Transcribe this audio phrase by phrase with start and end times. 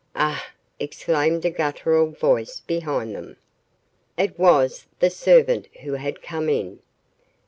[0.15, 0.41] "Ugh!"
[0.79, 3.37] exclaimed a guttural voice behind them.
[4.17, 6.79] It was the servant who had come in.